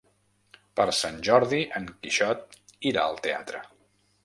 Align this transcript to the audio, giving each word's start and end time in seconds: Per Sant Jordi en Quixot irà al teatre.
Per 0.79 0.87
Sant 0.99 1.19
Jordi 1.27 1.59
en 1.81 1.85
Quixot 2.05 2.59
irà 2.93 3.07
al 3.11 3.23
teatre. 3.29 3.65